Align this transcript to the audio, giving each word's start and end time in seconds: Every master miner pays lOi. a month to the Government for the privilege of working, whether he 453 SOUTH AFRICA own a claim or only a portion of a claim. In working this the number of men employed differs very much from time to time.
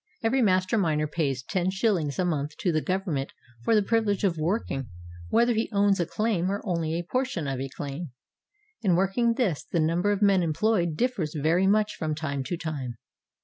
Every 0.23 0.41
master 0.41 0.79
miner 0.79 1.05
pays 1.05 1.45
lOi. 1.53 2.09
a 2.17 2.25
month 2.25 2.57
to 2.57 2.71
the 2.71 2.81
Government 2.81 3.33
for 3.63 3.75
the 3.75 3.83
privilege 3.83 4.23
of 4.23 4.35
working, 4.35 4.89
whether 5.29 5.53
he 5.53 5.67
453 5.67 5.69
SOUTH 5.69 5.77
AFRICA 5.77 5.79
own 5.79 6.01
a 6.01 6.13
claim 6.41 6.51
or 6.51 6.61
only 6.65 6.95
a 6.97 7.03
portion 7.05 7.47
of 7.47 7.61
a 7.61 7.69
claim. 7.69 8.09
In 8.81 8.95
working 8.95 9.33
this 9.35 9.63
the 9.63 9.79
number 9.79 10.11
of 10.11 10.23
men 10.23 10.41
employed 10.41 10.97
differs 10.97 11.35
very 11.35 11.67
much 11.67 11.93
from 11.95 12.15
time 12.15 12.43
to 12.45 12.57
time. 12.57 12.97